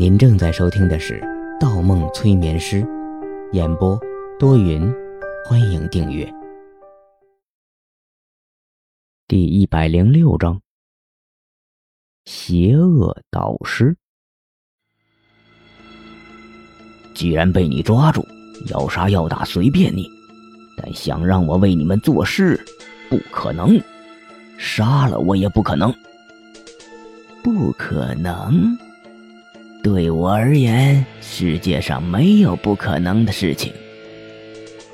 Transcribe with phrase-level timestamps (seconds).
[0.00, 1.20] 您正在收听的是
[1.60, 2.80] 《盗梦催眠师》，
[3.52, 4.00] 演播
[4.38, 4.90] 多云，
[5.44, 6.26] 欢迎订阅。
[9.28, 10.58] 第一百零六章：
[12.24, 13.94] 邪恶导师。
[17.14, 18.26] 既然被你抓住，
[18.68, 20.08] 要杀要打随便你，
[20.78, 22.58] 但想让我为你们做事，
[23.10, 23.78] 不可能。
[24.56, 25.94] 杀了我也不可能。
[27.42, 28.78] 不可能。
[29.82, 33.72] 对我而言，世界上没有不可能的事情。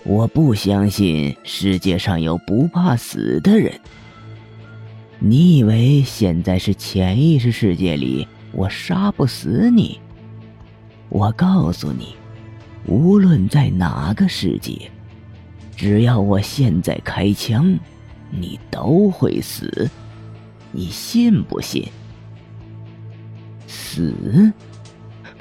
[0.05, 3.73] 我不相信世界上有不怕死的人。
[5.19, 9.99] 你以为现在是潜意识世界里，我杀不死你？
[11.09, 12.15] 我告诉你，
[12.87, 14.91] 无论在哪个世界，
[15.77, 17.77] 只要我现在开枪，
[18.31, 19.91] 你都会死。
[20.71, 21.85] 你信不信？
[23.67, 24.53] 死？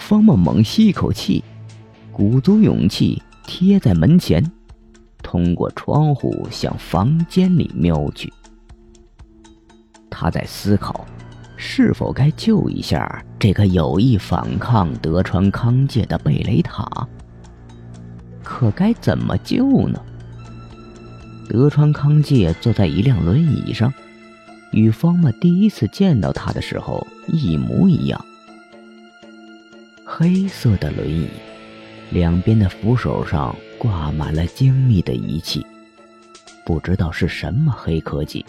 [0.06, 1.44] 方梦猛吸一口气，
[2.12, 4.52] 鼓足勇气贴在门前，
[5.24, 8.32] 通过窗户向房间里瞄去。
[10.08, 11.08] 他在思考，
[11.58, 17.08] 是否该救一下这个有意反抗德川康介的贝雷塔。
[18.44, 20.00] 可该怎么救呢？
[21.50, 23.92] 德川康介坐在一辆轮椅上，
[24.72, 28.24] 与方默第一次见到他的时候一模一样。
[30.18, 31.28] 黑色的轮椅，
[32.10, 35.68] 两边的扶手上挂满了精密的仪器，
[36.66, 38.46] 不知道是什么黑科技。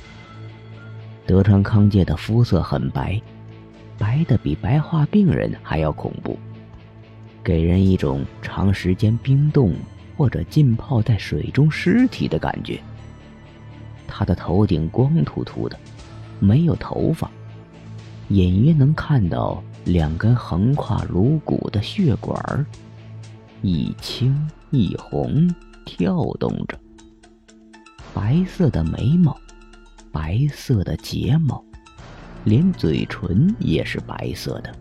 [1.27, 3.21] 德川康介的肤色很白，
[3.99, 6.39] 白的比白化病人还要恐怖，
[7.43, 9.75] 给人一种长时间冰冻
[10.17, 12.79] 或者浸泡在水中尸体的感觉。
[14.07, 15.77] 他的头顶光秃秃的，
[16.39, 17.29] 没有头发，
[18.29, 19.61] 隐约能看到。
[19.87, 22.67] 两根横跨颅骨的血管，
[23.63, 24.37] 一青
[24.73, 25.49] 一红
[25.85, 26.77] 跳动着。
[28.13, 29.39] 白色的眉毛，
[30.11, 31.65] 白色的睫毛，
[32.43, 34.75] 连嘴唇也是白色的。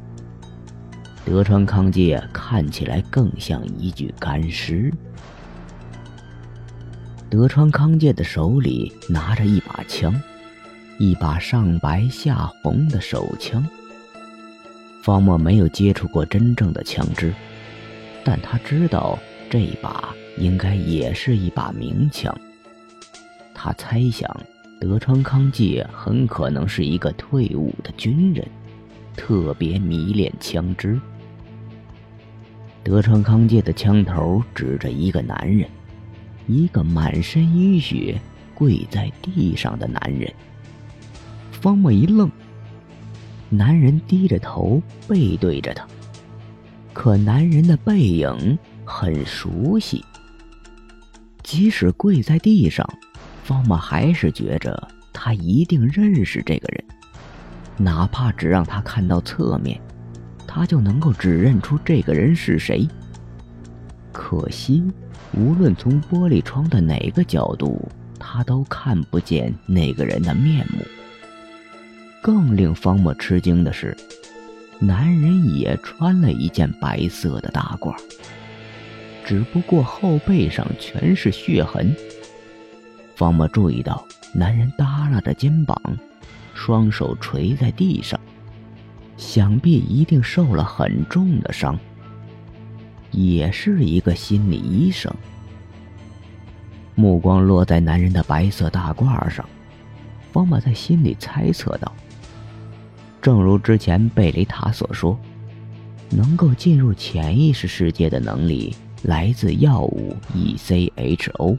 [1.24, 4.92] 德川康介看起来更像一具干尸。
[7.30, 10.20] 德川康介的手里拿着一把枪，
[10.98, 13.64] 一把上白下红的手枪。
[15.06, 17.32] 方墨没有接触过真正的枪支，
[18.24, 19.20] 但他知道
[19.52, 22.36] 这把应该也是一把名枪。
[23.54, 24.28] 他猜想，
[24.82, 28.44] 德川康介很可能是一个退伍的军人，
[29.16, 31.00] 特别迷恋枪支。
[32.84, 35.70] 德川康介的枪头指着一个男人，
[36.48, 38.20] 一个满身淤血、
[38.56, 40.34] 跪在地上的男人。
[41.52, 42.28] 方墨一愣。
[43.56, 45.86] 男人低着头，背对着他。
[46.94, 50.04] 可男人的背影很熟悉。
[51.44, 52.88] 即使跪在地上，
[53.44, 56.84] 方木还是觉着他一定认识这个人。
[57.78, 59.80] 哪怕只让他看到侧面，
[60.48, 62.88] 他就能够指认出这个人是谁。
[64.12, 64.84] 可惜，
[65.34, 67.86] 无论从玻璃窗的哪个角度，
[68.18, 70.80] 他都看不见那个人的面目。
[72.26, 73.96] 更令方墨吃惊的是，
[74.80, 77.96] 男人也穿了一件白色的大褂，
[79.24, 81.96] 只不过后背上全是血痕。
[83.16, 84.04] 方墨注意到，
[84.34, 85.80] 男人耷拉着肩膀，
[86.56, 88.20] 双手垂在地上，
[89.18, 91.78] 想必一定受了很重的伤。
[93.12, 95.14] 也是一个心理医生。
[96.96, 99.48] 目光落在男人的白色大褂上，
[100.34, 101.94] 方墨在心里猜测道。
[103.26, 105.18] 正如之前贝雷塔所说，
[106.12, 111.58] 能够进入潜意识世界的能力来自药物 ECHO，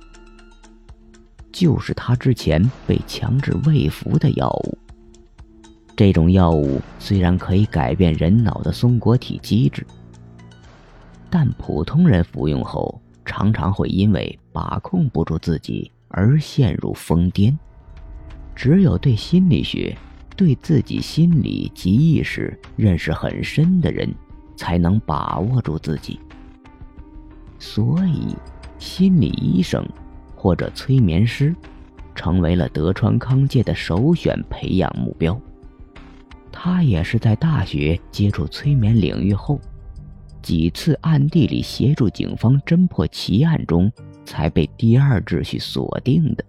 [1.51, 4.79] 就是他之前被强制喂服的药物。
[5.97, 9.85] 这种药物虽然可以改变人脑的松果体机制，
[11.29, 17.53] 但普通人服用后常常会因为把控不住自己而陷入疯癫。
[18.55, 19.99] 只有对心理学。
[20.37, 24.15] 对自己心理及意识认识很深的人，
[24.55, 26.21] 才能把握住自己。
[27.59, 28.37] 所以，
[28.79, 29.85] 心理医生
[30.35, 31.55] 或者催眠师，
[32.15, 35.41] 成为了德川康介的首选培养目标。
[36.53, 39.61] 他也是在大学接触催眠领域后，
[40.43, 43.91] 几次暗地里协助警方侦破奇案中，
[44.25, 46.45] 才被第二秩序锁定的。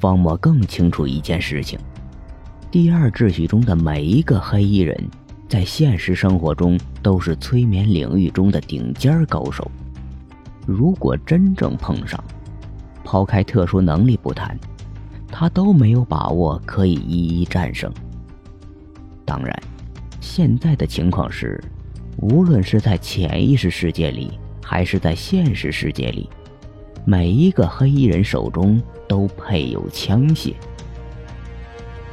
[0.00, 1.78] 方墨更清楚一件事情。
[2.72, 4.98] 第二秩序中的每一个黑衣人，
[5.46, 9.70] 在现实生活中都是催眠领域中的顶尖高手。
[10.66, 12.18] 如果真正碰上，
[13.04, 14.58] 抛开特殊能力不谈，
[15.28, 17.92] 他都没有把握可以一一战胜。
[19.26, 19.54] 当然，
[20.18, 21.62] 现在的情况是，
[22.22, 24.30] 无论是在潜意识世界里，
[24.64, 26.26] 还是在现实世界里，
[27.04, 30.54] 每一个黑衣人手中都配有枪械。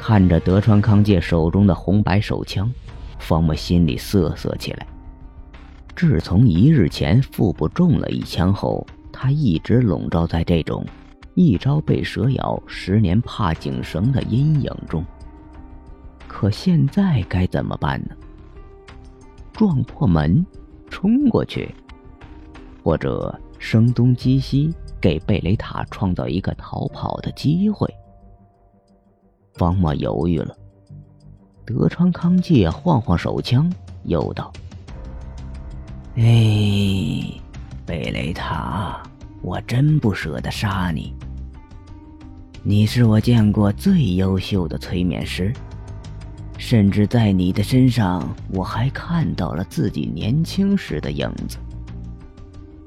[0.01, 2.72] 看着德川康介手中的红白手枪，
[3.19, 4.88] 方木心里瑟瑟起来。
[5.94, 10.86] 自从一日前腹部中了一枪后，他一直笼罩在这种
[11.36, 15.06] 一朝被蛇咬，十年怕井绳的阴影中。
[16.30, 18.16] 可现在该怎么办呢？
[19.51, 20.44] 撞破门，
[20.90, 21.75] 冲过去，
[22.81, 27.94] 或者声东击西，给贝雷塔创造一个逃跑的机会？
[29.60, 30.56] 方墨犹豫了。
[31.66, 33.70] 德川康介晃晃手枪，
[34.06, 34.54] 又道。
[36.16, 36.24] 哎，
[37.86, 39.04] 贝雷塔，
[39.42, 41.14] 我真不舍得杀你。
[42.64, 45.54] 你是我见过最优秀的催眠师，
[46.58, 51.58] 甚至在你的身上，我还看到了自己年轻时的影子。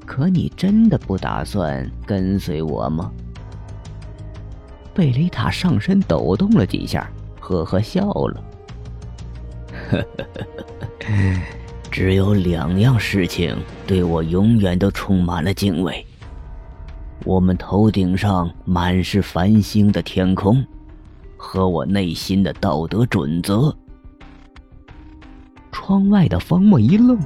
[0.05, 3.11] 可你真的不打算跟随我吗？
[4.93, 7.09] 贝雷塔上身抖动了几下，
[7.39, 8.43] 呵呵笑了。
[9.89, 11.41] 呵呵呵。
[11.91, 13.55] 只有两样事情
[13.85, 16.03] 对我永远都充满了敬畏：
[17.23, 20.65] 我们头顶上满是繁星的天空，
[21.37, 23.75] 和我内心的道德准则。
[25.71, 27.19] 窗外的方墨一愣，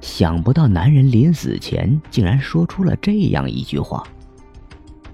[0.00, 4.06] 想不到男人临死前竟然说出了这样一句话。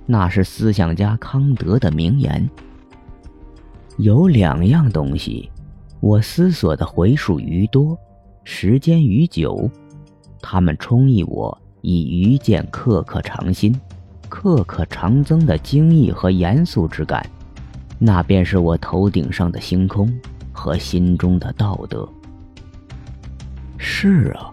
[0.06, 2.48] 那是思想家康德的名言
[3.98, 5.50] ：“有两样东西，
[6.00, 7.96] 我思索的回数愈多。”
[8.44, 9.70] 时间愈久，
[10.40, 13.72] 他们充溢我以愚见刻刻常新、
[14.28, 17.24] 刻刻常增的惊异和严肃之感。
[18.00, 20.12] 那便是我头顶上的星空
[20.52, 22.08] 和心中的道德。
[23.78, 24.50] 是啊，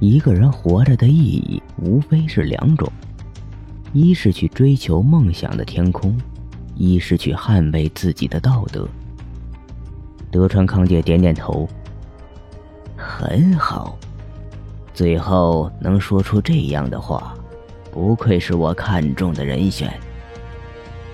[0.00, 2.90] 一个人活着的意义无非是两种：
[3.94, 6.18] 一是去追求梦想的天空，
[6.74, 8.88] 一是去捍卫自己的道德。
[10.32, 11.68] 德川康介点点头。
[12.96, 13.96] 很好，
[14.92, 17.36] 最后能说出这样的话，
[17.92, 19.88] 不愧是我看中的人选。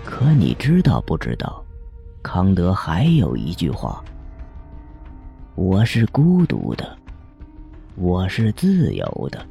[0.02, 1.62] 可你知道不知道，
[2.22, 4.02] 康德还有一句话
[5.54, 6.96] ：“我是孤独的，
[7.96, 9.46] 我是自由的，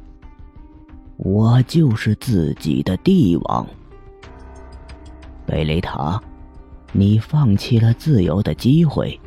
[1.22, 3.66] 我就是自己的帝王。”
[5.46, 6.20] 贝雷塔，
[6.92, 9.18] 你放弃了自由的机会。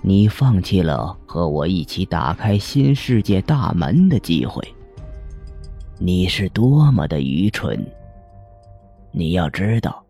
[0.00, 4.62] 你放弃了和我一起打开新世界大门的机会。
[5.98, 7.84] 你是多么的愚蠢！
[9.10, 10.00] 你要知道，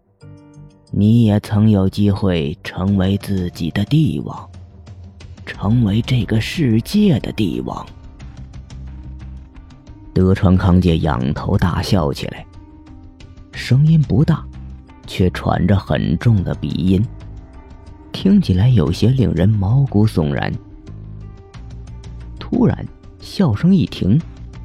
[0.91, 4.49] 你也曾有机会成为自己的帝王，
[5.47, 7.85] 成为这个世界的帝王。
[10.19, 12.45] 德川康介仰头大笑起来，
[13.53, 14.45] 声音不大，
[15.07, 17.01] 却喘着很重的鼻音。
[18.11, 20.53] 听起来有些令人毛骨悚然。
[22.37, 22.85] 突然，
[23.21, 24.21] 笑声一停，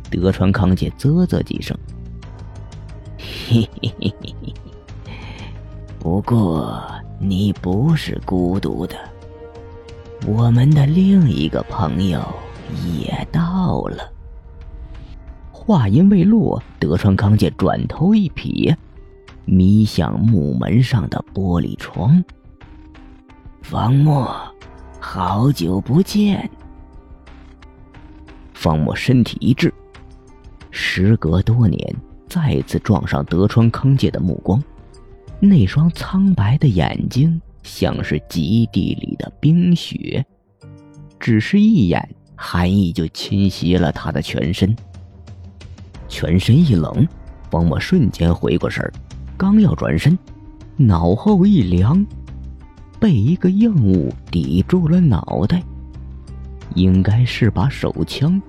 [0.10, 1.78] 德川康介啧啧几声
[3.48, 4.54] ：“嘿嘿嘿嘿嘿，
[6.00, 6.84] 不过
[7.20, 8.96] 你不是孤独的，
[10.26, 12.20] 我们的另一个朋友
[12.98, 14.10] 也到了。”
[15.66, 18.76] 话音未落，德川康介转头一瞥，
[19.46, 22.22] 迷向木门上的玻璃窗。
[23.62, 24.30] 方墨，
[25.00, 26.52] 好久不见。
[28.54, 29.74] 方墨身体一滞，
[30.70, 31.96] 时隔多年，
[32.28, 34.62] 再次撞上德川康介的目光，
[35.40, 40.26] 那双苍白的眼睛像是极地里的冰雪，
[41.22, 42.06] 只是一眼，
[42.36, 44.76] 寒意就侵袭了他的全身。
[46.14, 47.08] 全身一冷，
[47.50, 48.94] 方墨瞬间回过神儿，
[49.36, 50.16] 刚要转身，
[50.78, 52.06] 脑后一凉。
[53.00, 55.64] 被一个硬物抵住了脑袋，
[56.76, 58.40] 应该是把手枪。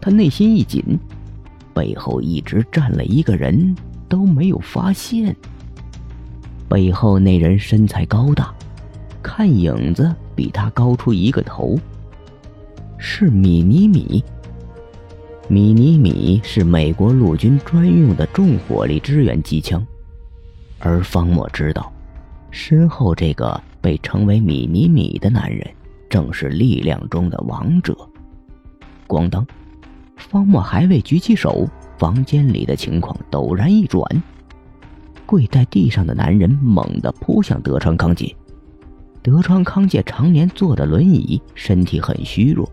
[0.00, 0.98] 他内心一紧，
[1.74, 3.76] 背后一直站了一个人，
[4.08, 5.36] 都没有发现。
[6.70, 8.54] 背后那人身材高大，
[9.22, 11.78] 看影子比他高出一个头。
[12.96, 14.24] 是米尼米。
[15.48, 19.84] 米尼米是美国陆军专用的重火力支援机枪，
[20.78, 21.92] 而方墨知道，
[22.50, 23.60] 身后这个。
[23.78, 25.64] 被称为米尼米的男人，
[26.10, 27.96] 正是力量中的王者。
[29.06, 29.46] 咣当，
[30.16, 34.02] 方墨还未举起手，房间里的情况陡然一转。
[35.24, 38.34] 跪在地上的男人猛地扑向德川康介。
[39.22, 42.68] 德川康介常年坐着轮椅，身体很虚弱，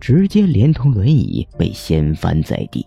[0.00, 2.86] 直接连同轮椅被掀翻在地。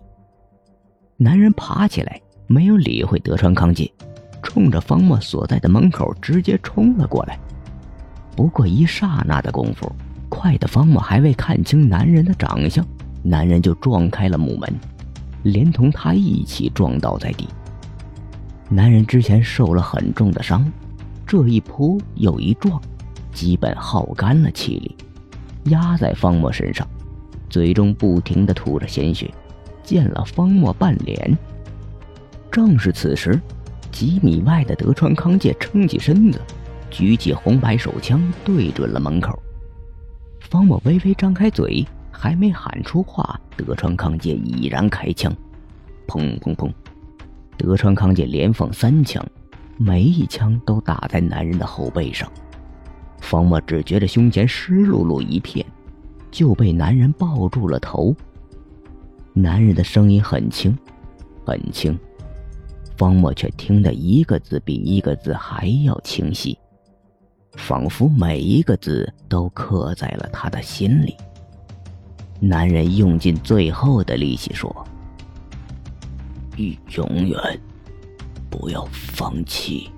[1.16, 3.90] 男人爬起来，没有理会德川康介，
[4.42, 7.38] 冲着方墨所在的门口直接冲了过来。
[8.34, 9.92] 不过一刹那的功夫，
[10.28, 12.86] 快的方墨还未看清男人的长相，
[13.22, 14.72] 男人就撞开了木门，
[15.42, 17.46] 连同他一起撞倒在地。
[18.70, 20.64] 男人之前受了很重的伤，
[21.26, 22.80] 这一扑又一撞，
[23.32, 24.96] 基本耗干了气力，
[25.64, 26.86] 压在方墨身上，
[27.50, 29.30] 嘴中不停地吐着鲜血，
[29.82, 31.36] 溅了方墨半脸。
[32.50, 33.38] 正是此时，
[33.92, 36.40] 几米外的德川康介撑起身子，
[36.90, 39.38] 举起红白手枪对准了门口。
[40.40, 45.32] 方墨微微张开嘴，还没喊出话，德川康介已然开枪，
[46.06, 46.72] 砰砰砰。
[47.56, 49.24] 德川康介连放三枪，
[49.76, 52.30] 每一枪都打在男人的后背上。
[53.20, 55.64] 方墨只觉得胸前湿漉漉一片，
[56.30, 58.14] 就被男人抱住了头。
[59.32, 60.76] 男人的声音很轻，
[61.44, 61.98] 很轻，
[62.96, 66.58] 方墨却听得一个字比一个字还要清晰，
[67.56, 71.16] 仿佛每一个字都刻在了他的心里。
[72.40, 74.86] 男人用尽最后的力气说。
[76.96, 77.60] 永远
[78.50, 79.90] 不要放弃。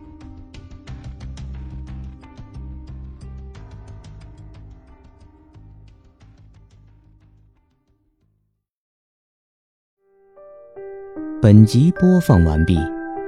[11.42, 12.78] 本集播放完毕，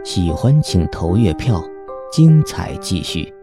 [0.04, 1.60] 喜欢请投月票，
[2.12, 3.34] 精彩继续。